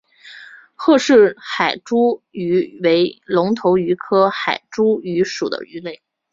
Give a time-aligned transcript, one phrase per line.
[0.73, 6.01] 赫氏海猪鱼为隆头鱼科海猪鱼属的鱼类。